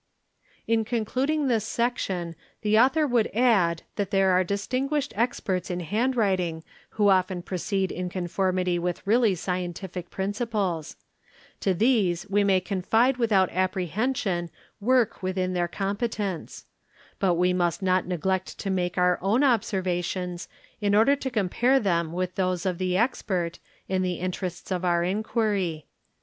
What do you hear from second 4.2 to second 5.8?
are dis tinguished experts in